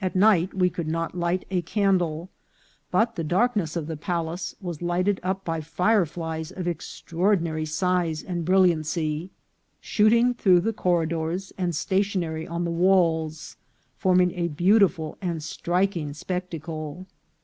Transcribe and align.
At 0.00 0.16
night 0.16 0.54
we 0.54 0.68
could 0.70 0.88
not 0.88 1.14
light 1.14 1.44
a 1.48 1.62
candle, 1.62 2.30
but 2.90 3.14
the 3.14 3.22
darkness 3.22 3.76
of 3.76 3.86
the 3.86 3.96
palace 3.96 4.56
was 4.60 4.82
lighted 4.82 5.20
up 5.22 5.44
by 5.44 5.60
fire 5.60 6.04
flies 6.04 6.50
of 6.50 6.66
extraordinary 6.66 7.64
size 7.64 8.24
and 8.24 8.44
brilliancy, 8.44 9.30
shooting 9.80 10.34
through 10.34 10.62
the 10.62 10.72
corridors 10.72 11.52
and 11.56 11.76
stationary 11.76 12.44
on 12.44 12.64
the 12.64 12.72
walls, 12.72 13.56
forming 13.96 14.32
a 14.32 14.48
beautiful 14.48 15.16
and 15.22 15.44
striking 15.44 16.12
spectacle. 16.12 17.06